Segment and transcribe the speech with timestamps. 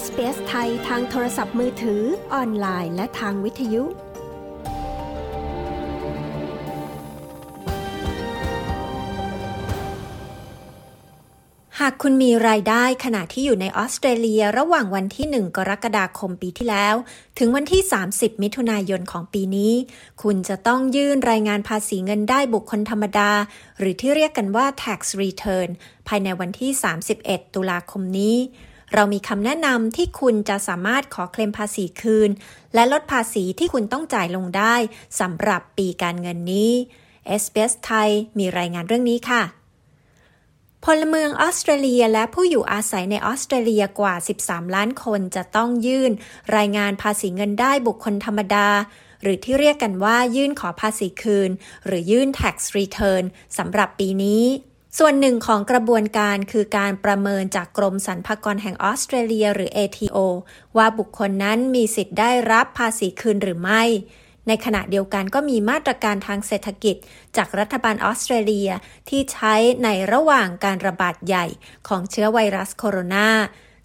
[0.00, 2.02] SBS ไทยทางโทรศัพท์มือถือ
[2.34, 3.84] ออนไลน์ และทางวิทยุ
[11.80, 16.94] หากคุณมีรายได้ขณะที่อยู่ในออสเตรเลียระหว่างวันที่ 1 กรกฎาคมปีที่แล้ว
[17.38, 17.82] ถึงวันที่
[18.12, 19.72] 30 มิถุนายนของปีนี้
[20.22, 23.30] คุณจะต้องยื่นรายงานภาษีเงินได้บุคคลธรรมดา
[23.78, 25.68] หรือที่เรียกกันว่า tax return
[26.08, 26.70] ภายในวันที่
[27.14, 28.36] 31 ตุลาคมนี้
[28.94, 32.30] เรามีคำแนะนำที่คุณจะสามารถขอเคลมภาษีคืน
[32.74, 34.74] และลดภาษีที่คุณต้องจ่ายลงได้
[35.20, 36.72] สำหรับปีการเงินนี้
[37.42, 39.42] SBS ไทยมีรายงานเรื่องนี้ค่ะ
[40.84, 44.14] พลเมืองออสเตรเลียและผู้อยู่อาศัยในออสเตรเลียกว่า
[44.44, 46.12] 13 ล้านคนจะต้องยื่น
[46.56, 48.68] รายงานภาษีเงินได้บุคคลธรรมดา
[49.22, 51.50] หรือที่เรียกกันว่ายื่นขอภาษีคืน
[51.86, 53.24] หรือยื่น tax return
[53.58, 54.44] สำหรับปีนี้
[54.98, 60.18] ส่วนหนึ่งของกระบวนการคือการประเมินจากกรมสรรพากรแห่งออสเตรเลียหรือ ATO
[60.76, 63.82] ว่าบุคคลนั้นมีสิทธิ์ได้รับภาษีคืนหรือไม่
[64.48, 66.96] ในขณะเดียวกันก็มีมาตรการทางเศรษฐกิจ
[67.36, 68.70] จากรัฐบาลออสเตรเลีย
[69.08, 71.46] ที่ใช้ในระหว่างการระบาดใหญ่
[71.88, 73.28] ของเชื้อไวรัสโคโรนา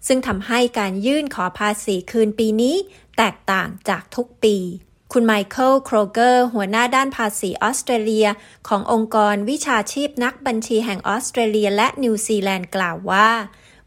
[0.06, 2.76] ซึ่งทำให้การยื่นขอภาษีคืนปีนี้
[3.18, 4.56] แตกต่างจากทุกปี
[5.12, 8.28] คุณไมเคิลโครเกอร์ หัวหน้าด้านภาษีออสเตรเลีย
[8.68, 13.28] ขององค์กรวิชาชีพนักบัญชีแห่งออสเตรเลียและนิวซีแลนด์กล่าวว่า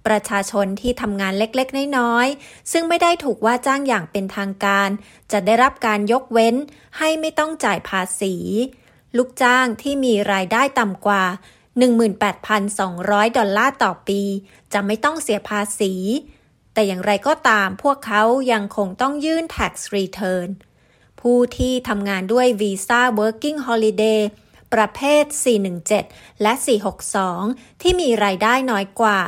[0.05, 4.89] ประชาชนที่ทำงานเล็กๆ น้อยๆ ซึ่งไม่ได้ถูกว่าจ้างอย่างเป็นทางการ
[5.31, 6.55] จะได้รับการยกเว้น
[6.97, 8.35] ให้ไม่ต้องจ่ายภาษี
[9.17, 11.23] ลูกจ้างที่มีรายได้ต่ำกว่า
[12.11, 14.21] 18,200 ดอลลาร์ต่อปี
[14.73, 15.93] จะไม่ต้องเสียภาษี
[16.73, 20.49] แต่อย่างไรก็ตามพวกเขายังคงต้องยื่น tax return
[21.21, 24.21] ผู้ที่ทำงานด้วยวีซ่า Working Holiday
[24.73, 25.23] ประเภท
[25.83, 26.53] 417 และ
[27.17, 29.19] 462 ที่มีรายได้น้อยกว่า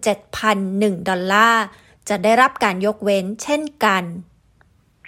[0.00, 1.64] 37,001 ดอลลาร์
[2.08, 4.02] จะได้รับการยกเว้นเช่นกัน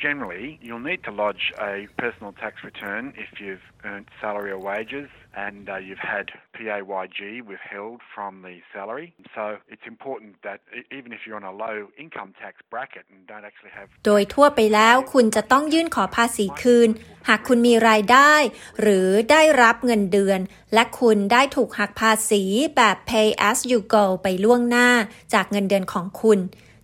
[0.01, 5.09] Generally, you'll need to lodge a personal tax return if you've earned salary or wages
[5.45, 6.25] and uh, you've had
[6.55, 7.19] PAYG
[7.51, 9.07] withheld from the salary.
[9.35, 10.59] So it's important that
[10.91, 16.89] even if you're on a low income tax bracket and don't actually have โดยทั่วไปแล้วคุณจะต้องยื่นขอภาษีคืน
[17.27, 18.33] หากคุณมีรายได้
[18.81, 20.39] หรือได้รับเงินเดือน
[20.73, 22.43] และคุณได้ถูกหักภาษี
[22.75, 24.89] แบบ pay as you go ไปล่วงหน้า
[25.33, 26.39] จากเงินเดือนของคุณ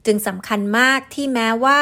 [0.06, 1.80] จึงสำคัญมากที่แม้ว่า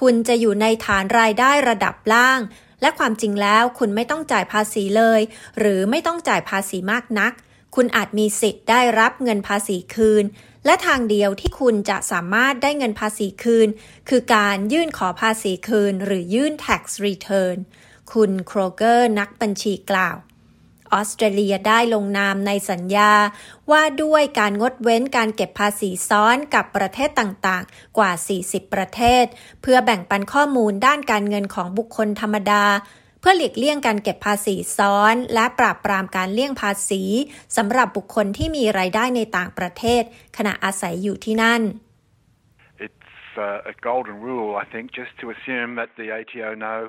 [0.00, 2.40] คุณจะอยู่ในฐานรายได้ระดับล่าง
[2.80, 5.20] และความจริงแล้วคุณไม่ต้องจ่ายภาษีเลย
[5.58, 7.32] หรือไม่ต้องจ่ายภาษีมากนัก
[7.74, 10.24] คุณอาจมีสิทธิ์ได้รับเงินภาษีคืน
[10.66, 13.68] และทางเดียวที่คุณจะสามารถได้เงินภาษีคืน
[14.08, 17.56] คือการยื่นขอภาษีคืน หรือยื่น tax return
[18.12, 20.16] คุณโครเกอร์นักบัญชีกล่าว
[20.92, 23.12] ออสเตรเลียได้ลงนามในสัญญา
[23.70, 28.10] ว่าด้วยการงดเว้นการเก็บภาษีซ้อนกับประเทศต่างๆ กว่า
[28.42, 29.24] 40 ประเทศ
[29.62, 32.64] เพื่อแบ่งปันข้อมูลด้านการเงินของบุคคลธรรมดา
[33.20, 37.02] เพื่อหลีกเลี่ยงการเก็บภาษีซ้อน และปราบปรามการเลี่ยงภาษี
[37.56, 40.02] สำหรับบุคคลที่มีรายได้ในต่างประเทศ
[40.36, 41.62] ขณะอาศัยอยู่ที่นั่น
[42.86, 43.40] It's
[43.72, 46.80] a golden rule, I think, just to assume that the ATO know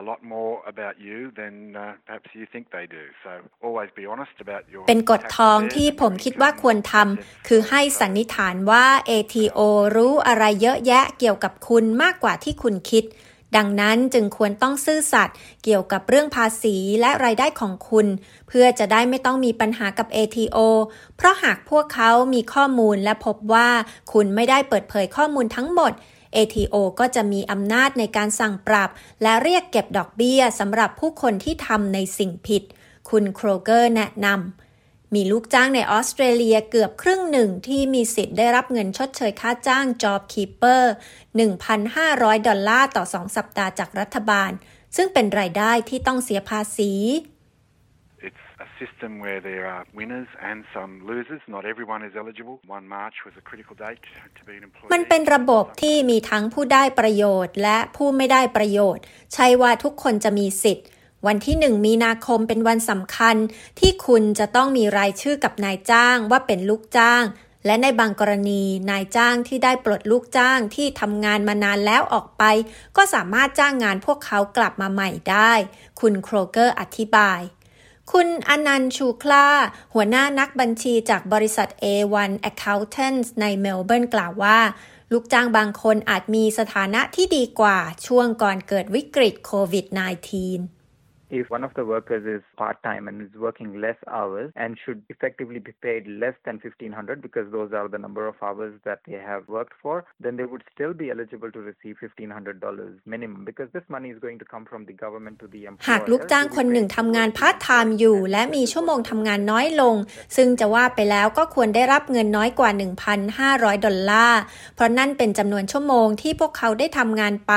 [0.00, 3.04] a lot more about you than uh, perhaps you think they do.
[3.24, 3.30] So
[3.66, 9.60] always be honest about your เป็นกฎทองที่ผมคิดว่าควรทำคือให้สันนิษฐานว่า ATO
[9.96, 13.04] รู้อะไรเยอะแยะเกี่ยวกับคุณมากกว่าที่คุณคิด
[13.56, 18.06] ดังนั้นจึงควรต้องซื่อสัตย์เกี่ยวกับเรื่องภาษีและรายได้ของคุณ
[18.48, 20.58] เพื่อจะได้ไม่ต้องมีปัญหากับ ATO
[21.16, 23.68] เพราะหากพวกเขามีข้อมูลและพบว่า
[24.12, 25.92] คุณไม่ได้เปิดเผยข้อมูลทั้งหมด
[26.36, 28.90] ATO ก็จะมีอำนาจในการสั่งปรับ
[29.22, 32.62] และเรียกเก็บดอกเบี้ยสำหรับผู้คนที่ทำในสิ่งผิด
[33.10, 40.82] คุณโครเกอร์แนะนำมีลูกจ้างในออสเตรเลียเกือบครึ่งหนึ่งที่มีสิทธิ์ได้รับเงินชดเชยค่าจ้าง Job Keeper
[41.64, 44.50] 1,500 ดอลลาร์ต่อ 2 สัปดาห์จากรัฐบาล
[44.96, 46.92] ซึ่งเป็นรายได้ที่ต้องเสียภาษี
[48.80, 51.42] system where there are winners and some losers.
[51.56, 52.56] Not everyone is eligible.
[52.66, 54.02] 1 March was a critical date
[54.38, 54.90] to be an employee.
[54.94, 59.02] มันเป็นระบบที่มีทั้งผู้ได้ประโยชน์ และผู้ไม่ได้ประโยชน์
[59.34, 60.86] ใช่ว่าทุกคนจะมีสิทธิ์
[61.26, 63.36] วันที่หนึ่งมีนาคมเป็นวันสำคัญ
[63.80, 67.24] ที่คุณจะต้องมีรายชื่อกับนายจ้างว่าเป็นลูกจ้าง
[67.66, 72.42] และในบางกรณีนายจ้างที่ได้ปลดลูกจ้างที่ทำงานมานานแล้วออกไป
[72.96, 75.52] ก็สามารถจ้างงานพวกเขากลับมาใหม่ได้
[76.00, 77.40] คุณโครเกอร์อธิบาย
[78.16, 79.46] คุณอนันต์ชูคล้า
[79.94, 84.58] หัวหน้านักบัญชีจากบริษัท A1 Accountants ในเมลเบิร์นกล่าวว่า
[85.12, 89.86] ลูกจ้างบางคนอาจมีสถานะที่ดีกว่าช่วงก่อนเกิดวิกฤตโควิด
[90.56, 90.81] -19
[91.31, 95.01] if one of the workers is part time and is working less hours and should
[95.09, 99.19] effectively be paid less than 1500 because those are the number of hours that they
[99.31, 103.83] have worked for, then they would still be eligible to receive $1500 minimum because this
[103.89, 105.87] money is going to come from the government to the employer.
[105.89, 109.95] หากลูกจ้างคนหนึ่งทำงานพาร์ทไทม์อยู่ และมีชั่วโมงทำงานน้อยลง
[110.35, 112.69] ซึ่งจะว่าไปแล้วก็ควรได้รับเงินน้อยกว่า
[113.27, 114.41] 1,500 ดอลลาร์
[114.75, 117.53] เพราะนั่นเป็นจำนวนชั่วโมงที่พวกเขาได้ทำงานไป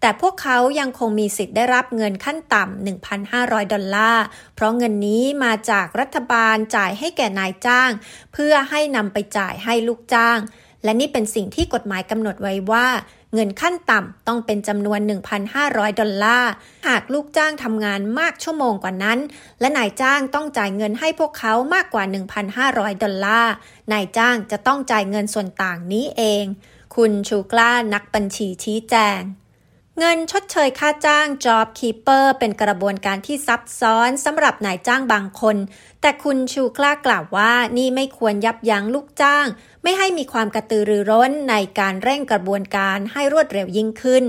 [0.00, 7.90] แต่พวกเขายังคงมีสิทธิ์ได้รับเงินขั้นต่ำ 1,500 ดอลลาร์ เพราะเงินนี้มาจากรัฐบาลจ่ายให้แก่นายจ้าง
[8.32, 10.38] เพื่อให้นำไปจ่ายให้ลูกจ้าง
[10.84, 12.86] และนี่เป็นสิ่งที่กฎหมายกำหนดไว้ว่า
[13.34, 15.00] เงินขั้นต่ำต้องเป็นจำนวน
[15.48, 16.50] 1,500 ดอลลาร์
[16.88, 19.18] หากลูกจ้างทำงานมากชั่วโมงกว่านั้น
[19.60, 22.04] และนายจ้างต้องจ่ายเงินให้พวกเขามากกว่า
[22.52, 23.52] 1,500 ดอลลาร์
[23.92, 26.44] นายจ้างจะต้องจ่ายเงินส่วนต่างนี้เอง
[26.96, 29.20] คุณชูกล้านักบัญชีชี้แจง
[30.00, 35.56] เงินชดเชยค่าจ้าง Job Keeper เป็นกระบวนการที่ซับซ้อนสำหรับนายจ้างบางคน
[36.00, 39.46] แต่คุณชูกล้ากล่าวว่านี่ไม่ควรยับยั้งลูกจ้าง
[39.82, 44.24] ไม่ให้มีความกระตือรือร้นในการเร่งกระบวนการให้รวดเร็วยิ่งขึ้น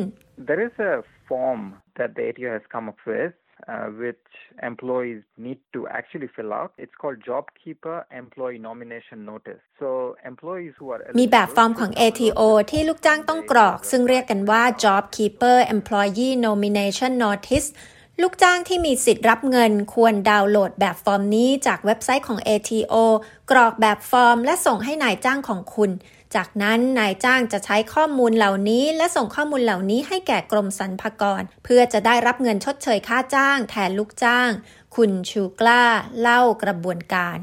[0.50, 0.94] There is a
[1.30, 1.62] form
[1.98, 3.36] that the ATO has come up with
[3.72, 4.22] uh, with
[4.64, 6.72] employees need to actually fill out.
[6.78, 9.62] It's called Job Keeper Employee Nomination Notice.
[9.80, 17.68] So employees who are มีแบบฟอร์มของ ATO ที่ลูกจ้างต้องกรอก ซึ่งเรียกกันว่า Job Keeper Employee Nomination Notice
[18.22, 22.96] ลูกจ้างที่มีสิทธิ์รับเงินควรดาวน์โหลดแบบฟอร์มนี้จากเว็บไซต์ของ ATO
[23.52, 25.92] กรอกแบบฟอร์ม และส่งให้นายจ้างของคุณ
[26.36, 34.50] จากนั้นนายจ้างจะใช้ข้อมูลเหล่านี้ และส่งข้อมูลเหล่านี้ให้แก่กรมสรรพากร เพื่อจะได้รับเงินชดเชยค่าจ้าง แทนลูกจ้าง
[34.96, 35.84] คุณชูกล้า
[36.22, 37.38] เล่ากระบวนการ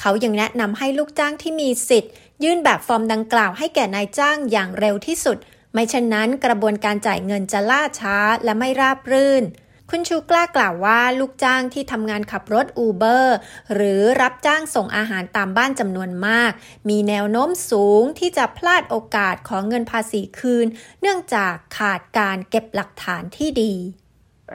[0.00, 5.38] เขายังแนะนำให้ลูกจ้างที่มีสิทธิ์ ยื่นแบบฟอร์มดังกล่าวให้แก่นายจ้างอย่างเร็วที่สุด
[5.72, 9.44] ไม่เช่นนั้นกระบวนการจ่ายเงินจะล่าช้าและไม่ราบรื่น
[9.94, 13.36] คุณชูกล้ากล่าวว่าลูกจ้างที่ทำงานขับรถอูเบอร์
[13.74, 16.52] หรือรับจ้างส่งอาหารตามบ้านจำนวนมาก
[16.88, 20.66] มีแนวโน้มสูงที่จะพลาดโอกาสของเงินภาษีคืน
[21.00, 23.72] เนื่องจากขาดการเก็บหลักฐานที่ดี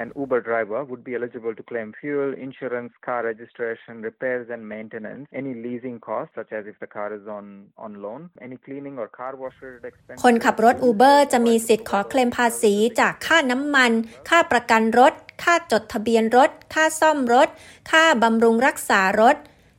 [0.04, 5.24] an Uber driver would be eligible to claim fuel, insurance, car registration, repairs and maintenance,
[5.42, 7.46] any leasing costs such as if the car is on
[7.86, 10.22] on loan, any cleaning or car wash related expenses.
[10.24, 13.92] คนขับรถ Uber จะมีสิทธิ์ขอเคลมภาษีจากค่าน้ำมัน
[14.30, 15.14] ค่าประกันรถ
[15.44, 17.48] ค่าจดทะเบียนรถ ค่าซ่อมรถ
[17.92, 19.36] ค่าบำรุงรักษารถ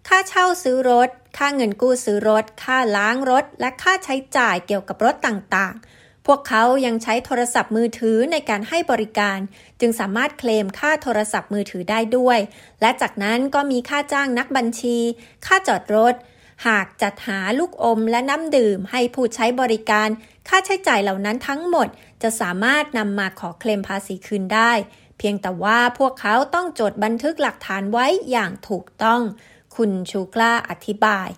[0.09, 5.98] ค่าเช่าซื้อรถ ค่าเงินกู้ซื้อรถ ค่าล้างรถ และค่าใช้จ่ายเกี่ยวกับรถต่างๆ
[6.31, 9.39] พวกเขายังใช้โทรศัพท์มือถือในการให้บริการ
[9.81, 12.39] จึงสามารถเคลมค่าโทรศัพท์มือถือได้ด้วย
[12.81, 14.99] และจากนั้นก็มีค่าจ้างนักบัญชี
[15.47, 16.15] ค่าจอดรถ
[16.67, 20.09] หากจัดหาลูกอมและน้ำดื่มให้ผู้ใช้บริการ
[20.49, 21.89] ค่าใช้จ่ายเหล่านั้นทั้งหมด
[22.23, 24.73] จะสามารถนำมาขอเคลมภาษีคืนได้
[25.19, 29.21] เพียงแต่ว่าพวกเขาต้องจดบันทึกหลักฐานไว้อย่างถูกต้อง
[29.77, 31.29] คุณชูกล้าอธิบาย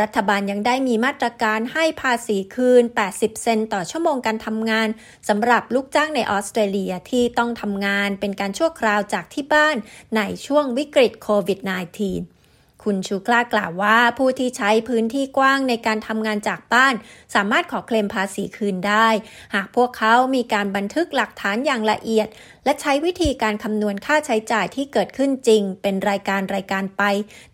[0.00, 2.82] รัฐบาลยังได้มีมาตรการให้ภาษีคืน
[3.12, 4.88] 80 เซนต์ต่อชั่วโมงการทำงาน
[5.28, 9.76] สำหรับลูกจ้างในออสเตรเลียที่ต้องทำงานเป็นการชั่วคราวจากที่บ้าน
[10.16, 12.39] ในช่วงวิกฤตโควิด -19
[12.84, 16.94] คุณชูกล้ากล่าวว่าผู้ที่ใช้พื้นที่กว้างในการทำงานจากบ้าน
[17.34, 19.08] สามารถขอเคลมภาษีคืนได้
[19.54, 22.28] หากพวกเขามีการบันทึกหลักฐานอย่างละเอียด
[22.64, 27.02] และใช้วิธีการคำนวณค่าใช้จ่ายที่เกิดขึ้นจริง เป็นรายการรายการไป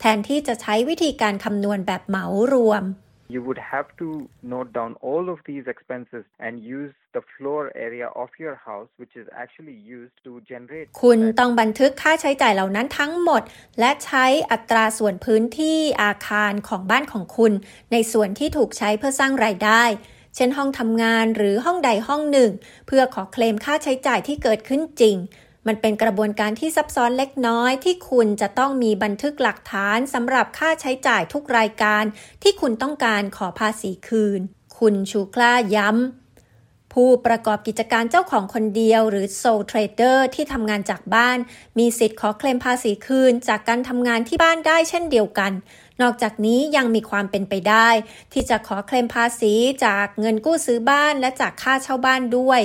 [0.00, 2.84] แทนที่จะใช้วิธีการคำนวณแบบเหมารวม
[3.28, 4.08] You would have to
[4.54, 9.14] note down all of these expenses and use the floor area of your house, which
[9.16, 10.86] is actually used to generate.
[11.02, 13.42] คุณต้องบันทึกค่าใช้จ่ายเหล่านั้นทั้งหมด
[13.80, 17.52] และใช้อัตราส่วนพื้นที่อาคารของบ้านของคุณ
[17.92, 19.82] ในส่วนที่ถูกใช้เพื่อสร้างรายได้
[20.36, 22.50] เช่นห้องทำงานหรือห้องใดห้องหนึ่ง
[22.86, 25.16] เพื่อขอเคลมค่าใช้จ่ายที่เกิดขึ้นจริง
[25.66, 32.04] มันเป็นกระบวนการที่ซับซ้อนเล็กน้อยที่คุณจะต้องมีบันทึกหลักฐานสำหรับค่าใช้จ่ายทุกรายการ
[32.42, 34.40] ที่คุณต้องการขอภาษีคืน
[34.78, 41.38] คุณชูกล้าย้ำ ผู้ประกอบกิจการเจ้าของคนเดียวหรือ sole trader ที่ทำงานจากบ้าน
[41.78, 45.52] มีสิทธิ์ขอเคลมภาษีคืน จากการทำงานที่บ้านได้เช่นเดียวกัน
[46.02, 47.88] นอกจากนี้ยังมีความเป็นไปได้
[48.32, 49.54] ที่จะขอเคลมภาษี
[49.84, 52.60] จากเงินกู้ซื้อบ้านและจากค่าเช่าบ้านด้วย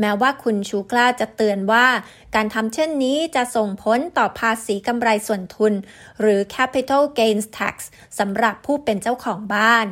[0.00, 1.86] แม้ว่าคุณชูกล้าจะเตือนว่า
[2.34, 5.72] การทำเช่นนี้จะส่งผลต่อภาษีกำไรส่วนทุน
[6.20, 7.76] หรือ capital gains tax
[8.18, 9.86] สำหรับผู้เป็นเจ้าของบ้าน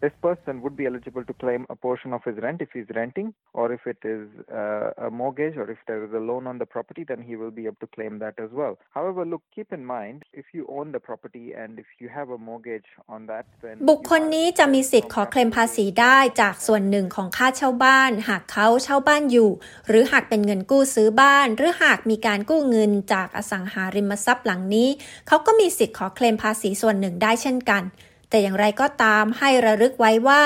[0.00, 3.34] this person would be eligible to claim a portion of his rent if he's renting,
[3.52, 6.66] or if it is uh, a mortgage, or if there is a loan on the
[6.66, 8.74] property, then he will be able to claim that as well.
[8.96, 12.38] However, look, keep in mind if you own the property and if you have a
[12.38, 19.50] mortgage on that, then บุคคลนี้จะมีสิทธิ์ขอเคลมภาษีได้จากส่วนหนึ่งของค่าเช่าบ้าน หากเขาเช่าบ้านอยู่
[19.88, 24.88] หรือหากเป็นเงินกู้ซื้อบ้าน หรือหากมีการกู้เงินจากอสังหาริมทรัพย์หลังนี้
[25.28, 27.84] เขาก็มีสิทธิ์ขอเคลมภาษีส่วนหนึ่งได้เช่นกัน
[28.30, 30.42] แต่อย่างไรก็ตามให้ระลึกไว้ว่า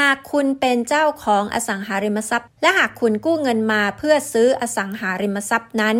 [0.00, 5.96] หากคุณเป็นเจ้าของอสังหาริมทรัพย์ และหากคุณกู้เงินมาเพื่อซื้ออสังหาริมทรัพย์นั้น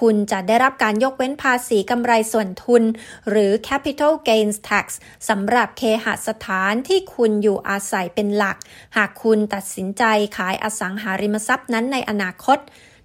[0.00, 2.82] คุณจะได้รับการยกเว้นภาษีกำไรส่วนทุน
[3.30, 4.86] หรือ capital gains tax
[5.28, 8.56] สำหรับเคหสถานที่คุณอยู่อาศัยเป็นหลัก
[8.96, 10.04] หากคุณตัดสินใจ
[10.36, 12.58] ขายอสังหาริมทรัพย์นั้นในอนาคต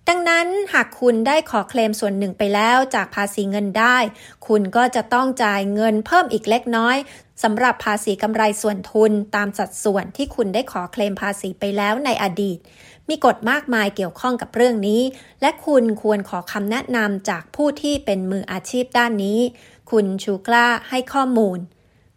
[0.07, 3.97] ดังนั้นหากคุณได้ขอเคลมส่วนหนึ่งไปแล้วจากภาษีเงินได้
[4.47, 6.97] คุณก็จะต้องจ่ายเงินเพิ่มอีกเล็กน้อย
[7.43, 12.57] สำหรับภาษีกำไรส่วนทุนตามสัดส่วนที่คุณได้ขอเคลมภาษีไปแล้วในอดีต
[13.09, 15.01] มีกฎมากมายเกี่ยวข้องกับเรื่องนี้
[15.41, 19.39] และคุณควรขอคำแนะนำจากผู้ที่เป็นมืออาชีพด้านนี้
[19.91, 21.59] คุณชูกล้าให้ข้อมูล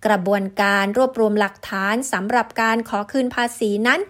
[0.06, 4.00] กระบวนการรวบรวมหลักฐานสำหรับการขอคืนภาษีนั้น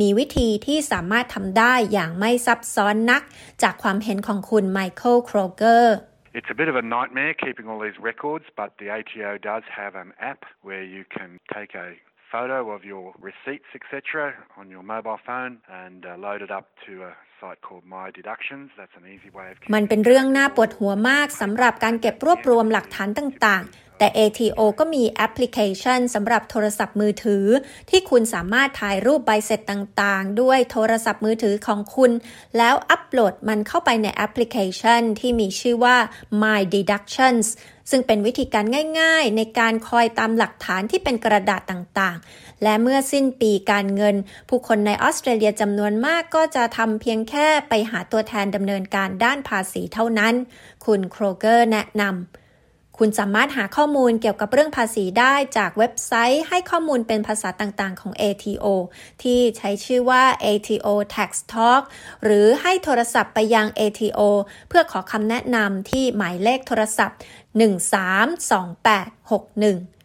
[0.00, 3.22] มีวิธีที่สามารถทำได้อย่างไม่ซับซ้อนนัก
[3.62, 5.96] จากความเห็นของคุณไมเคิลโครเกอร์
[6.37, 9.95] It's a bit of a nightmare keeping all these records, but the ATO does have
[9.95, 11.87] an app where you can take a
[12.31, 15.53] photo of your receipts, etc., on your mobile phone
[15.83, 18.67] and uh, load it up to a site called My Deductions.
[18.77, 27.46] That's an easy way of มันเป็นเรื่องน่าปวดหัวมากสำหรับการเก็บรวบรวมหลักฐานต่างๆ แต่ ATO ก็มีแอปพลิเคชันสำหรับโทรศัพท์มือถือ
[27.90, 32.10] ที่คุณสามารถถ่ายรูปใบเสร็จต่างๆ ด้วยโทรศัพท์มือถือของคุณ
[32.58, 35.96] แล้วอัปโหลดมันเข้าไปในแอปพลิเคชันที่มีชื่อว่า
[36.42, 37.46] My Deductions
[37.90, 38.64] ซึ่งเป็นวิธีการ
[39.00, 44.16] ง่ายๆ ในการคอยตามหลักฐานที่เป็นกระดาษต่างๆ และเมื่อสิ้นปีการเงิน
[44.48, 50.34] ผู้คนในออสเตรเลียจำนวนมากก็จะทำเพียงแค่ไปหาตัวแทนดำเนินการด้านภาษีเท่านั้น
[50.84, 52.49] คุณโครเกอร์แนะนำ
[53.02, 58.66] คุณสามารถหาข้อมูลเกี่ยวกับเรื่องภาษีได้จากเว็บไซต์ให้ข้อมูลเป็นภาษาต่างๆ ของ ATO
[59.22, 61.82] ที่ใช้ชื่อว่า ATO Tax Talk
[62.24, 64.20] หรือให้โทรศัพท์ไปยัง ATO
[64.68, 67.18] เพื่อขอคำแนะนำที่หมายเลขโทรศัพท์
[67.58, 69.99] 132861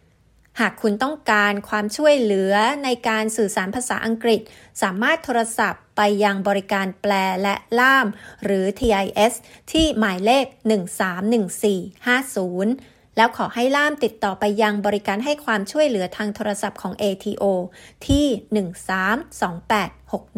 [0.59, 4.41] หากคุณต้องการความช่วยเหลือในการสื่อสารภาษาอังกฤษ
[4.81, 8.07] สามารถโทรศัพท์ไปยังบริการแปลและล่าม
[8.43, 9.33] หรือ TIS
[9.71, 10.45] ที่หมายเลข
[11.81, 17.43] 131450 แล้วขอให้ล่ามติดต่อไปยังบริการให้ความช่วยเหลือทางโทรศัพท์ของ ATO
[18.07, 18.25] ที่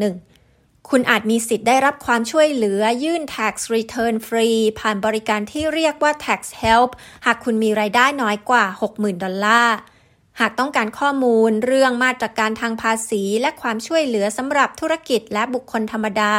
[0.03, 6.89] 132861คุณอาจมีสิทธิ์ได้รับความช่วยเหลือยื่น tax return ฟรี ผ่านบริการที่เรียกว่า tax help
[7.25, 9.77] หากคุณมีรายได้น้อยกว่า 60,000 ดอลลาร์
[10.39, 16.31] หากต้องการข้อมูลเรื่องมาตรการทางภาษี และความช่วยเหลือสำหรับธุรกิจและบุคคลธรรมดา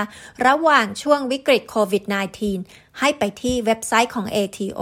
[0.46, 2.04] ระหว่างช่วงวิกฤตโควิด
[2.52, 4.80] -19 ให้ไปที่เว็บไซต์ของ ATO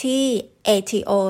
[0.00, 0.24] ที่
[0.68, 1.20] ato.gov.au